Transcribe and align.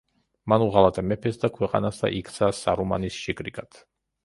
მან 0.53 0.63
უღალატა 0.67 1.03
მეფეს 1.09 1.37
და 1.43 1.51
ქვეყანას 1.59 2.01
და 2.05 2.13
იქცა 2.21 2.51
სარუმანის 2.63 3.23
შიკრიკად. 3.27 3.83